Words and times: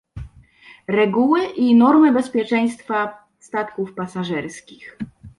Reguły 0.87 1.45
i 1.45 1.75
normy 1.75 2.11
bezpieczeństwa 2.11 3.23
statków 3.39 3.93
pasażerskich 3.93 4.97